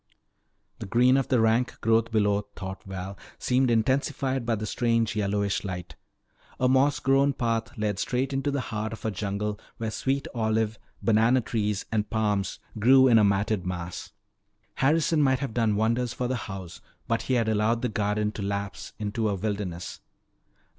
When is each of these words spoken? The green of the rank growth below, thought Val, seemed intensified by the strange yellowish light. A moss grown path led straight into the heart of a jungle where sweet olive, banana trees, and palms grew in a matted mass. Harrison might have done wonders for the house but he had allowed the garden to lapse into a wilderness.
The 0.79 0.87
green 0.87 1.15
of 1.15 1.27
the 1.27 1.39
rank 1.39 1.79
growth 1.79 2.11
below, 2.11 2.47
thought 2.55 2.81
Val, 2.85 3.19
seemed 3.37 3.69
intensified 3.69 4.47
by 4.47 4.55
the 4.55 4.65
strange 4.65 5.15
yellowish 5.15 5.63
light. 5.63 5.95
A 6.59 6.67
moss 6.67 6.99
grown 6.99 7.33
path 7.33 7.77
led 7.77 7.99
straight 7.99 8.33
into 8.33 8.49
the 8.49 8.61
heart 8.61 8.93
of 8.93 9.05
a 9.05 9.11
jungle 9.11 9.59
where 9.77 9.91
sweet 9.91 10.27
olive, 10.33 10.79
banana 11.03 11.39
trees, 11.39 11.85
and 11.91 12.09
palms 12.09 12.57
grew 12.79 13.07
in 13.07 13.19
a 13.19 13.23
matted 13.23 13.63
mass. 13.63 14.11
Harrison 14.73 15.21
might 15.21 15.37
have 15.37 15.53
done 15.53 15.75
wonders 15.75 16.13
for 16.13 16.27
the 16.27 16.35
house 16.49 16.81
but 17.07 17.21
he 17.21 17.35
had 17.35 17.47
allowed 17.47 17.83
the 17.83 17.87
garden 17.87 18.31
to 18.31 18.41
lapse 18.41 18.93
into 18.97 19.29
a 19.29 19.35
wilderness. 19.35 20.01